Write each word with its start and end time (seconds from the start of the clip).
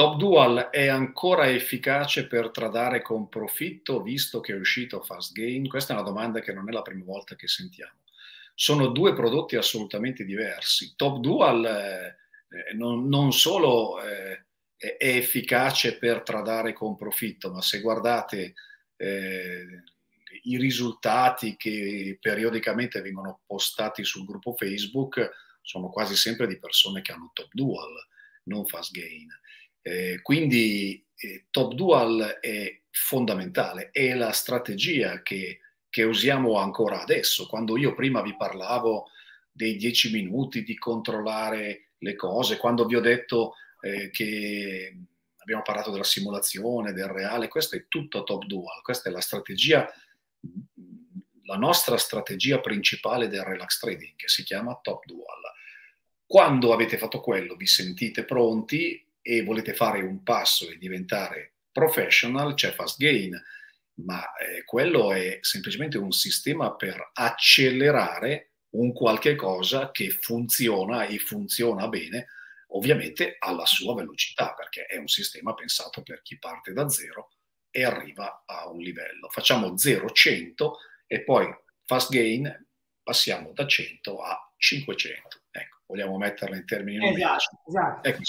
Top 0.00 0.16
Dual 0.16 0.68
è 0.70 0.86
ancora 0.86 1.50
efficace 1.50 2.26
per 2.26 2.48
tradare 2.48 3.02
con 3.02 3.28
profitto 3.28 4.00
visto 4.00 4.40
che 4.40 4.54
è 4.54 4.56
uscito 4.56 5.02
Fast 5.02 5.34
Gain? 5.34 5.68
Questa 5.68 5.92
è 5.92 5.96
una 5.96 6.06
domanda 6.06 6.40
che 6.40 6.54
non 6.54 6.66
è 6.70 6.72
la 6.72 6.80
prima 6.80 7.04
volta 7.04 7.34
che 7.34 7.46
sentiamo. 7.46 7.98
Sono 8.54 8.86
due 8.86 9.12
prodotti 9.12 9.56
assolutamente 9.56 10.24
diversi. 10.24 10.94
Top 10.96 11.18
Dual 11.18 11.66
eh, 11.66 12.16
eh 12.48 12.72
non, 12.76 13.08
non, 13.08 13.30
solo 13.34 14.02
eh, 14.02 14.46
è 14.74 14.96
efficace 15.00 15.98
per 15.98 16.22
tradare 16.22 16.72
con 16.72 16.96
profitto, 16.96 17.52
ma 17.52 17.60
se 17.60 17.82
guardate 17.82 18.54
eh, 18.96 19.82
i 20.44 20.56
risultati 20.56 21.58
che 21.58 22.16
periodicamente 22.18 23.02
vengono 23.02 23.40
postati 23.44 24.02
sul 24.02 24.24
gruppo 24.24 24.54
Facebook, 24.54 25.30
sono 25.60 25.90
quasi 25.90 26.16
sempre 26.16 26.46
di 26.46 26.58
persone 26.58 27.02
che 27.02 27.12
hanno 27.12 27.32
Top 27.34 27.50
Dual, 27.52 27.92
non 28.44 28.64
Fast 28.64 28.92
Gain. 28.92 29.28
Eh, 29.82 30.20
quindi 30.22 31.04
eh, 31.16 31.46
Top 31.50 31.74
Dual 31.74 32.38
è 32.40 32.80
fondamentale, 32.90 33.90
è 33.90 34.14
la 34.14 34.32
strategia 34.32 35.22
che, 35.22 35.60
che, 35.88 36.02
usiamo 36.02 36.58
ancora 36.58 37.02
adesso. 37.02 37.46
Quando 37.46 37.76
io 37.76 37.94
prima 37.94 38.20
vi 38.22 38.36
parlavo 38.36 39.08
dei 39.50 39.76
dieci 39.76 40.10
minuti 40.12 40.62
di 40.62 40.76
controllare 40.76 41.92
le 41.98 42.14
cose, 42.16 42.56
quando 42.56 42.86
vi 42.86 42.96
ho 42.96 43.00
detto 43.00 43.54
eh, 43.80 44.10
che 44.10 44.96
abbiamo 45.36 45.62
parlato 45.62 45.90
della 45.90 46.04
simulazione, 46.04 46.92
del 46.92 47.08
reale, 47.08 47.48
questo 47.48 47.76
è 47.76 47.86
tutto 47.88 48.22
Top 48.24 48.44
Dual, 48.44 48.82
questa 48.82 49.08
è 49.08 49.12
la 49.12 49.20
strategia, 49.20 49.90
la 51.44 51.56
nostra 51.56 51.96
strategia 51.96 52.60
principale 52.60 53.28
del 53.28 53.42
relax 53.42 53.78
trading, 53.78 54.14
che 54.16 54.28
si 54.28 54.44
chiama 54.44 54.78
Top 54.82 55.04
Dual. 55.04 55.40
Quando 56.26 56.72
avete 56.72 56.96
fatto 56.96 57.20
quello, 57.20 57.56
vi 57.56 57.66
sentite 57.66 58.24
pronti, 58.24 59.04
e 59.30 59.44
volete 59.44 59.74
fare 59.74 60.02
un 60.02 60.24
passo 60.24 60.68
e 60.68 60.76
diventare 60.76 61.58
professional, 61.70 62.54
c'è 62.54 62.72
Fast 62.72 62.98
Gain, 62.98 63.40
ma 64.02 64.20
eh, 64.34 64.64
quello 64.64 65.12
è 65.12 65.38
semplicemente 65.40 65.98
un 65.98 66.10
sistema 66.10 66.74
per 66.74 67.10
accelerare 67.12 68.54
un 68.70 68.92
qualche 68.92 69.36
cosa 69.36 69.92
che 69.92 70.10
funziona 70.10 71.04
e 71.04 71.20
funziona 71.20 71.86
bene, 71.86 72.26
ovviamente 72.70 73.36
alla 73.38 73.66
sua 73.66 73.94
velocità, 73.94 74.52
perché 74.52 74.86
è 74.86 74.96
un 74.96 75.06
sistema 75.06 75.54
pensato 75.54 76.02
per 76.02 76.22
chi 76.22 76.36
parte 76.36 76.72
da 76.72 76.88
zero 76.88 77.30
e 77.70 77.84
arriva 77.84 78.42
a 78.44 78.68
un 78.68 78.80
livello. 78.80 79.28
Facciamo 79.28 79.74
0-100 79.74 80.70
e 81.06 81.22
poi 81.22 81.46
Fast 81.84 82.10
Gain 82.10 82.66
passiamo 83.00 83.52
da 83.52 83.64
100 83.64 84.22
a 84.22 84.52
500. 84.56 85.42
Ecco, 85.52 85.78
vogliamo 85.86 86.18
metterla 86.18 86.56
in 86.56 86.66
termini 86.66 86.98
numerici. 86.98 87.22
Esatto, 87.22 87.68
esatto. 87.68 88.08
Ecco. 88.08 88.22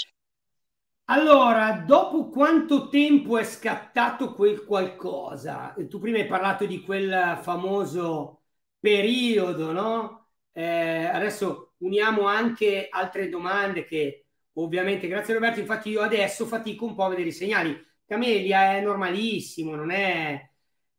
Allora, 1.06 1.82
dopo 1.86 2.28
quanto 2.30 2.88
tempo 2.88 3.36
è 3.36 3.44
scattato 3.44 4.32
quel 4.34 4.64
qualcosa? 4.64 5.74
Tu 5.88 5.98
prima 5.98 6.18
hai 6.18 6.26
parlato 6.26 6.64
di 6.64 6.80
quel 6.82 7.38
famoso 7.42 8.44
periodo, 8.78 9.72
no? 9.72 10.30
Eh, 10.52 11.04
adesso 11.04 11.74
uniamo 11.78 12.22
anche 12.26 12.88
altre 12.88 13.28
domande 13.28 13.84
che 13.84 14.26
ovviamente, 14.54 15.06
grazie 15.08 15.34
Roberto, 15.34 15.60
infatti 15.60 15.90
io 15.90 16.00
adesso 16.00 16.46
fatico 16.46 16.86
un 16.86 16.94
po' 16.94 17.04
a 17.04 17.08
vedere 17.10 17.28
i 17.28 17.32
segnali. 17.32 17.78
Camelia 18.06 18.76
è 18.76 18.80
normalissimo, 18.80 19.74
non 19.74 19.90
è... 19.90 20.48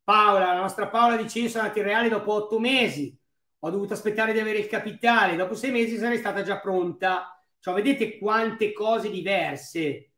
Paola, 0.04 0.54
la 0.54 0.60
nostra 0.60 0.90
Paola 0.90 1.16
dice 1.16 1.40
io 1.40 1.48
sono 1.50 1.64
andata 1.64 1.80
in 1.80 1.86
reale 1.86 2.10
dopo 2.10 2.34
otto 2.34 2.60
mesi, 2.60 3.18
ho 3.60 3.70
dovuto 3.70 3.94
aspettare 3.94 4.34
di 4.34 4.40
avere 4.40 4.58
il 4.60 4.68
capitale, 4.68 5.36
dopo 5.38 5.56
sei 5.56 5.72
mesi 5.72 5.98
sarei 5.98 6.18
stata 6.18 6.42
già 6.44 6.60
pronta 6.60 7.42
cioè, 7.64 7.74
vedete 7.76 8.18
quante 8.18 8.74
cose 8.74 9.10
diverse. 9.10 10.12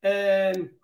Eh, 0.00 0.78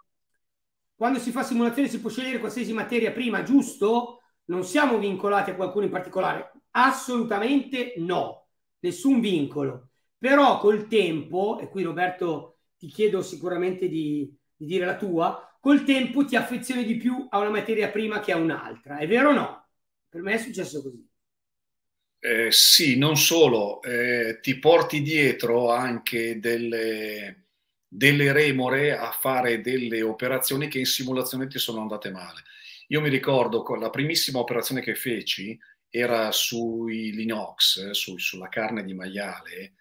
quando 0.95 1.19
si 1.19 1.33
fa 1.33 1.43
simulazione 1.43 1.89
si 1.89 2.01
può 2.01 2.09
scegliere 2.09 2.39
qualsiasi 2.39 2.73
materia 2.73 3.11
prima, 3.11 3.43
giusto? 3.43 4.21
Non 4.45 4.63
siamo 4.63 4.99
vincolati 4.99 5.51
a 5.51 5.57
qualcuno 5.57 5.87
in 5.87 5.91
particolare. 5.91 6.53
Assolutamente 6.71 7.95
no, 7.97 8.47
nessun 8.79 9.19
vincolo. 9.19 9.89
Però 10.17 10.61
col 10.61 10.87
tempo, 10.87 11.59
e 11.59 11.69
qui 11.69 11.83
Roberto 11.83 12.59
ti 12.77 12.87
chiedo 12.87 13.21
sicuramente 13.21 13.89
di, 13.89 14.33
di 14.55 14.67
dire 14.67 14.87
la 14.87 14.97
tua, 14.97 15.59
col 15.59 15.83
tempo 15.83 16.25
ti 16.25 16.37
affezioni 16.37 16.85
di 16.85 16.95
più 16.97 17.27
a 17.29 17.41
una 17.41 17.51
materia 17.51 17.91
prima 17.91 18.21
che 18.21 18.31
a 18.31 18.37
un'altra. 18.37 18.99
È 18.99 19.09
vero 19.09 19.31
o 19.31 19.33
no? 19.33 19.67
Per 20.09 20.23
me 20.23 20.35
è 20.35 20.39
successo 20.39 20.81
così. 20.81 21.05
Eh, 22.27 22.51
sì, 22.53 22.97
non 22.97 23.19
solo, 23.19 23.83
eh, 23.83 24.39
ti 24.41 24.59
porti 24.59 25.03
dietro 25.03 25.71
anche 25.71 26.41
delle, 26.41 27.49
delle, 27.87 28.33
remore 28.33 28.97
a 28.97 29.11
fare 29.11 29.61
delle 29.61 30.01
operazioni 30.01 30.69
che 30.69 30.79
in 30.79 30.87
simulazione 30.87 31.49
ti 31.49 31.59
sono 31.59 31.83
andate 31.83 32.11
male. 32.11 32.41
Io 32.89 33.03
mi 33.03 33.11
ricordo 33.11 33.63
la 33.79 33.91
primissima 33.91 34.39
operazione 34.39 34.81
che 34.81 34.95
feci 34.95 35.59
era 35.91 36.33
sui 36.33 37.13
Linux, 37.13 37.91
su, 37.91 38.17
sulla 38.17 38.49
carne 38.49 38.85
di 38.85 38.95
maiale 38.95 39.75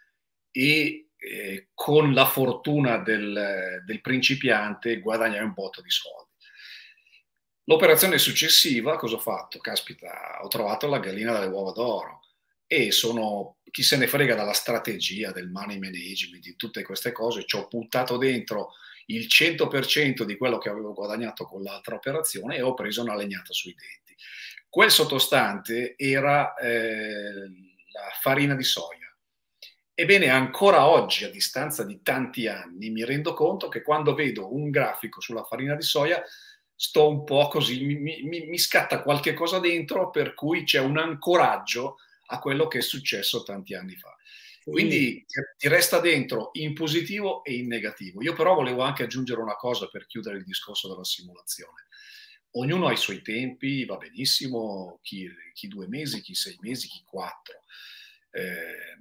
e 0.52 1.12
eh, 1.16 1.70
con 1.74 2.14
la 2.14 2.26
fortuna 2.26 2.98
del, 2.98 3.84
del 3.86 4.02
principiante 4.02 5.00
guadagnai 5.00 5.46
un 5.46 5.54
botto 5.54 5.82
di 5.82 5.90
soldi. 5.90 6.32
L'operazione 7.68 8.18
successiva, 8.18 8.98
cosa 8.98 9.16
ho 9.16 9.20
fatto? 9.20 9.60
Caspita, 9.60 10.42
ho 10.44 10.50
trovato 10.50 10.88
la 10.88 11.00
gallina 11.00 11.32
dalle 11.32 11.48
uova 11.48 11.72
d'oro 11.72 12.20
e 12.74 12.92
sono 12.92 13.58
chi 13.70 13.84
se 13.84 13.98
ne 13.98 14.08
frega 14.08 14.34
dalla 14.34 14.54
strategia 14.54 15.32
del 15.32 15.50
money 15.50 15.78
management, 15.78 16.44
di 16.44 16.56
tutte 16.56 16.82
queste 16.82 17.12
cose, 17.12 17.46
ci 17.46 17.56
ho 17.56 17.68
buttato 17.70 18.18
dentro 18.18 18.72
il 19.08 19.28
100% 19.28 20.24
di 20.24 20.38
quello 20.38 20.58
che 20.58 20.70
avevo 20.70 20.94
guadagnato 20.94 21.46
con 21.46 21.62
l'altra 21.62 21.96
operazione 21.96 22.56
e 22.56 22.64
ho 22.64 22.74
preso 22.74 23.04
una 23.04 23.16
legnata 23.16 23.54
sui 23.54 23.76
denti. 23.76 24.16
Quel 24.68 24.90
sottostante 24.90 25.94
era 25.98 26.56
eh, 26.56 27.32
la 27.92 28.10
farina 28.20 28.56
di 28.56 28.64
soia. 28.64 29.16
Ebbene, 29.94 30.30
ancora 30.30 30.88
oggi, 30.88 31.26
a 31.26 31.30
distanza 31.30 31.84
di 31.84 32.02
tanti 32.02 32.48
anni, 32.48 32.90
mi 32.90 33.06
rendo 33.06 33.36
conto 33.36 33.68
che 33.68 33.84
quando 33.84 34.16
vedo 34.16 34.52
un 34.52 34.72
grafico 34.72 35.22
sulla 35.22 35.44
farina 35.44 35.76
di 35.76 35.84
soia, 35.84 36.24
sto 36.76 37.08
un 37.08 37.24
po' 37.24 37.48
così, 37.50 37.84
mi, 37.84 38.24
mi, 38.24 38.48
mi 38.48 38.58
scatta 38.58 39.04
qualche 39.04 39.36
cosa 39.36 39.60
dentro, 39.60 40.10
per 40.10 40.34
cui 40.34 40.64
c'è 40.64 40.80
un 40.80 40.98
ancoraggio 40.98 41.98
a 42.28 42.40
quello 42.40 42.68
che 42.68 42.80
è 42.80 42.82
successo 42.82 43.44
tanti 43.44 43.74
anni 43.74 43.96
fa. 43.96 44.16
Quindi 44.64 45.26
ti 45.58 45.68
resta 45.68 46.00
dentro 46.00 46.52
in 46.54 46.74
positivo 46.74 47.44
e 47.44 47.56
in 47.56 47.68
negativo. 47.68 48.22
Io 48.22 48.34
però 48.34 48.54
volevo 48.54 48.82
anche 48.82 49.04
aggiungere 49.04 49.42
una 49.42 49.56
cosa 49.56 49.88
per 49.88 50.06
chiudere 50.06 50.38
il 50.38 50.46
discorso 50.46 50.88
della 50.88 51.04
simulazione. 51.04 51.88
Ognuno 52.52 52.88
ha 52.88 52.94
i 52.94 52.98
suoi 52.98 53.22
tempi, 53.22 53.84
va 53.84 53.98
benissimo, 53.98 55.00
chi, 55.02 55.30
chi 55.54 55.68
due 55.68 55.88
mesi, 55.88 56.22
chi 56.22 56.34
sei 56.34 56.56
mesi, 56.62 56.88
chi 56.88 57.04
quattro, 57.04 57.64
eh, 58.32 59.00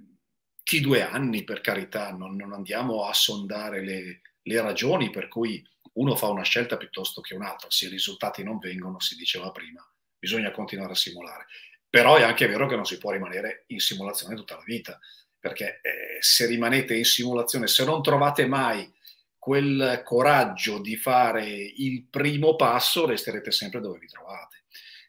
chi 0.63 0.81
due 0.81 1.03
anni, 1.03 1.45
per 1.45 1.61
carità, 1.61 2.11
non, 2.11 2.35
non 2.35 2.53
andiamo 2.53 3.05
a 3.05 3.13
sondare 3.13 3.85
le, 3.85 4.21
le 4.43 4.61
ragioni 4.61 5.11
per 5.11 5.29
cui 5.29 5.65
uno 5.95 6.17
fa 6.17 6.29
una 6.29 6.43
scelta 6.43 6.77
piuttosto 6.77 7.21
che 7.21 7.35
un'altra. 7.35 7.71
Se 7.71 7.87
i 7.87 7.91
risultati 7.91 8.43
non 8.43 8.59
vengono, 8.59 8.99
si 9.01 9.15
diceva 9.17 9.53
prima, 9.53 9.87
bisogna 10.19 10.51
continuare 10.51 10.93
a 10.93 10.97
simulare. 10.97 11.47
Però 11.93 12.17
è 12.17 12.23
anche 12.23 12.47
vero 12.47 12.67
che 12.67 12.75
non 12.75 12.87
si 12.87 12.97
può 12.97 13.11
rimanere 13.11 13.65
in 13.67 13.79
simulazione 13.79 14.35
tutta 14.35 14.57
la 14.57 14.63
vita, 14.65 14.99
perché 15.39 15.81
eh, 15.83 16.17
se 16.21 16.47
rimanete 16.47 16.95
in 16.95 17.05
simulazione, 17.05 17.67
se 17.67 17.85
non 17.85 18.03
trovate 18.03 18.47
mai 18.47 18.91
quel 19.37 20.01
coraggio 20.03 20.79
di 20.79 20.97
fare 20.97 21.45
il 21.45 22.07
primo 22.09 22.57
passo, 22.57 23.05
resterete 23.05 23.51
sempre 23.51 23.81
dove 23.81 23.99
vi 23.99 24.07
trovate. 24.07 24.63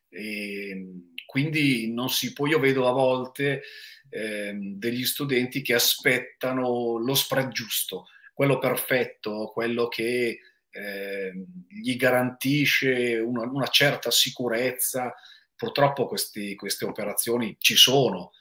E, 0.09 0.88
quindi 1.25 1.89
non 1.89 2.09
si 2.09 2.33
può, 2.33 2.47
io 2.47 2.59
vedo 2.59 2.89
a 2.89 2.91
volte 2.91 3.62
eh, 4.09 4.51
degli 4.53 5.06
studenti 5.06 5.62
che 5.62 5.75
aspettano 5.75 6.97
lo 6.97 7.15
spread 7.15 7.50
giusto, 7.51 8.07
quello 8.33 8.59
perfetto, 8.59 9.50
quello 9.53 9.88
che 9.88 10.38
eh, 10.69 11.45
gli 11.69 11.95
garantisce 11.95 13.19
una, 13.19 13.44
una, 13.44 13.68
certa 13.68 14.12
sicurezza. 14.12 15.13
Purtroppo 15.56 16.08
questi, 16.08 16.56
queste 16.56 16.86
operazioni 16.86 17.56
ci 17.60 17.76
sono, 17.76 18.32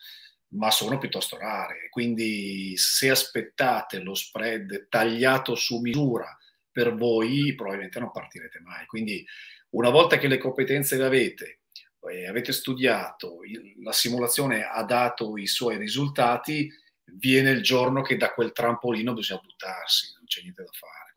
ma 0.54 0.70
sono 0.70 0.98
piuttosto 0.98 1.36
rare. 1.38 1.88
Quindi 1.90 2.76
se 2.76 3.10
aspettate 3.10 4.00
lo 4.00 4.14
spread 4.14 4.88
tagliato 4.88 5.54
su 5.54 5.78
misura 5.78 6.36
per 6.70 6.94
voi, 6.94 7.54
probabilmente 7.54 8.00
non 8.00 8.10
partirete 8.10 8.60
mai. 8.60 8.86
Quindi 8.86 9.24
una 9.70 9.90
volta 9.90 10.18
che 10.18 10.28
le 10.28 10.38
competenze 10.38 10.96
le 10.96 11.04
avete, 11.04 11.60
eh, 12.10 12.26
avete 12.26 12.52
studiato, 12.52 13.38
la 13.82 13.92
simulazione 13.92 14.64
ha 14.64 14.82
dato 14.82 15.36
i 15.36 15.46
suoi 15.46 15.76
risultati, 15.76 16.70
viene 17.04 17.50
il 17.50 17.62
giorno 17.62 18.02
che 18.02 18.16
da 18.16 18.32
quel 18.32 18.52
trampolino 18.52 19.12
bisogna 19.12 19.40
buttarsi, 19.40 20.12
non 20.16 20.24
c'è 20.24 20.42
niente 20.42 20.62
da 20.62 20.70
fare. 20.72 21.14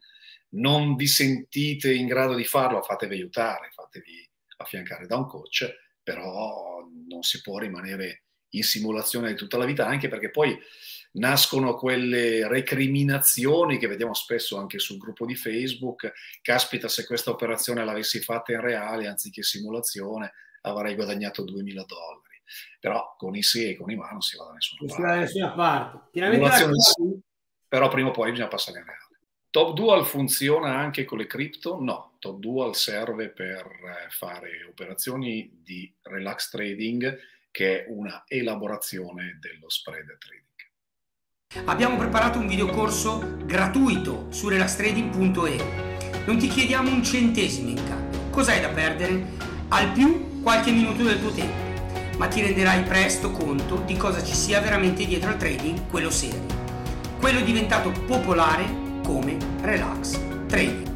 Non 0.49 0.95
vi 0.95 1.07
sentite 1.07 1.93
in 1.93 2.07
grado 2.07 2.35
di 2.35 2.45
farlo, 2.45 2.81
fatevi 2.81 3.15
aiutare, 3.15 3.71
fatevi 3.73 4.29
affiancare 4.57 5.05
da 5.05 5.17
un 5.17 5.27
coach, 5.27 5.69
però 6.05 6.87
non 7.09 7.23
si 7.23 7.41
può 7.41 7.57
rimanere 7.57 8.25
in 8.49 8.63
simulazione 8.63 9.29
di 9.29 9.35
tutta 9.35 9.57
la 9.57 9.65
vita, 9.65 9.87
anche 9.87 10.07
perché 10.07 10.29
poi 10.29 10.57
nascono 11.13 11.75
quelle 11.75 12.47
recriminazioni 12.47 13.77
che 13.77 13.87
vediamo 13.87 14.13
spesso 14.13 14.57
anche 14.57 14.79
sul 14.79 14.97
gruppo 14.97 15.25
di 15.25 15.35
Facebook, 15.35 16.13
caspita 16.41 16.87
se 16.87 17.05
questa 17.05 17.31
operazione 17.31 17.83
l'avessi 17.83 18.21
fatta 18.21 18.51
in 18.53 18.61
reale 18.61 19.07
anziché 19.07 19.41
simulazione 19.41 20.33
avrei 20.61 20.95
guadagnato 20.95 21.43
2000 21.43 21.83
dollari. 21.85 22.21
Però 22.79 23.15
con 23.17 23.35
i 23.35 23.41
sì 23.41 23.69
e 23.69 23.75
con 23.75 23.89
i 23.89 23.95
ma 23.95 24.09
non 24.11 24.21
si 24.21 24.37
va 24.37 24.45
da 24.45 24.53
nessuna 24.53 24.93
parte. 24.93 26.19
Parte. 26.39 26.79
Sì, 26.79 27.19
però 27.67 27.89
prima 27.89 28.09
o 28.09 28.11
poi 28.11 28.29
bisogna 28.29 28.47
passare 28.47 28.79
in 28.79 28.85
reale. 28.85 29.04
Top 29.55 29.73
Dual 29.73 30.05
funziona 30.05 30.75
anche 30.75 31.05
con 31.05 31.17
le 31.17 31.27
cripto? 31.27 31.79
No, 31.79 32.17
Top 32.19 32.39
Dual 32.39 32.75
serve 32.75 33.29
per 33.29 33.65
eh, 33.65 34.09
fare 34.09 34.65
operazioni 34.69 35.49
di 35.63 35.89
relax 36.01 36.49
trading 36.49 37.17
che 37.51 37.85
è 37.85 37.85
una 37.87 38.25
elaborazione 38.27 39.37
dello 39.39 39.69
spread 39.69 40.17
trading. 40.17 41.69
Abbiamo 41.69 41.95
preparato 41.95 42.37
un 42.37 42.47
videocorso 42.47 43.37
gratuito 43.45 44.29
su 44.29 44.49
relaxtrading.e. 44.49 46.23
Non 46.25 46.37
ti 46.37 46.49
chiediamo 46.49 46.91
un 46.91 47.01
centesimo 47.01 47.69
in 47.69 47.81
cambio. 47.87 48.29
Cos'hai 48.31 48.59
da 48.59 48.67
perdere? 48.67 49.25
Al 49.69 49.89
più 49.93 50.41
qualche 50.41 50.71
minuto 50.71 51.01
del 51.01 51.21
tuo 51.21 51.31
tempo, 51.31 52.17
ma 52.17 52.27
ti 52.27 52.41
renderai 52.41 52.83
presto 52.83 53.31
conto 53.31 53.77
di 53.85 53.95
cosa 53.95 54.21
ci 54.21 54.33
sia 54.33 54.59
veramente 54.59 55.05
dietro 55.05 55.29
al 55.29 55.37
trading, 55.37 55.87
quello 55.87 56.09
serio. 56.09 56.43
Quello 57.21 57.39
diventato 57.39 57.91
popolare 58.05 58.83
come 59.05 59.39
relax 59.61 60.17
trading. 60.49 60.94